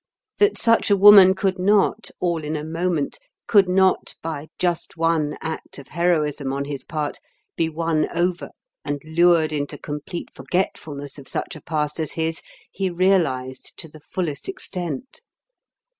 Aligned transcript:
That 0.39 0.57
such 0.57 0.89
a 0.89 0.97
woman 0.97 1.35
could 1.35 1.59
not, 1.59 2.09
all 2.19 2.43
in 2.43 2.55
a 2.55 2.63
moment 2.63 3.19
could 3.45 3.69
not 3.69 4.15
by 4.23 4.47
just 4.57 4.97
one 4.97 5.37
act 5.41 5.77
of 5.77 5.89
heroism 5.89 6.51
on 6.51 6.65
his 6.65 6.83
part 6.83 7.19
be 7.55 7.69
won 7.69 8.07
over 8.11 8.49
and 8.83 8.99
lured 9.05 9.53
into 9.53 9.77
complete 9.77 10.29
forgetfulness 10.33 11.19
of 11.19 11.27
such 11.27 11.55
a 11.55 11.61
past 11.61 11.99
as 11.99 12.13
his, 12.13 12.41
he 12.71 12.89
realized 12.89 13.75
to 13.77 13.87
the 13.87 13.99
fullest 14.01 14.49
extent. 14.49 15.21